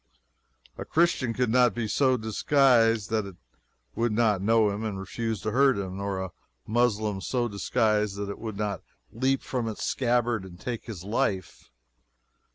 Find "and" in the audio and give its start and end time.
4.83-4.97, 10.43-10.59